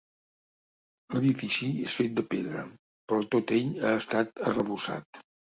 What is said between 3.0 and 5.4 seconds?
però tot ell ha estat arrebossat.